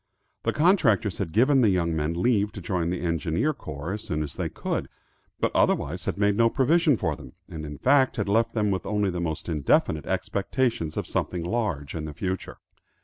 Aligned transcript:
The 0.41 0.51
contractors 0.51 1.19
had 1.19 1.31
given 1.31 1.61
the 1.61 1.69
young 1.69 1.95
men 1.95 2.15
leave 2.19 2.51
to 2.53 2.59
join 2.61 2.89
the 2.89 3.01
engineer 3.01 3.53
corps 3.53 3.91
as 3.93 4.01
soon 4.03 4.23
as 4.23 4.33
they 4.33 4.49
could, 4.49 4.89
but 5.39 5.51
otherwise 5.55 6.05
had 6.05 6.17
made 6.17 6.35
no 6.35 6.49
provision 6.49 6.97
for 6.97 7.15
them, 7.15 7.33
and 7.47 7.63
in 7.67 7.77
fact 7.77 8.15
had 8.15 8.27
left 8.27 8.53
them 8.55 8.71
with 8.71 8.87
only 8.87 9.11
the 9.11 9.21
most 9.21 9.47
indefinite 9.47 10.07
expectations 10.07 10.97
of 10.97 11.05
something 11.05 11.43
large 11.43 11.93
in 11.93 12.05
the 12.05 12.13
future. 12.15 12.57